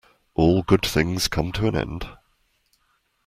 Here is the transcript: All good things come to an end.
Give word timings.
All 0.33 0.63
good 0.63 0.83
things 0.83 1.27
come 1.27 1.51
to 1.51 1.67
an 1.67 1.75
end. 1.75 2.09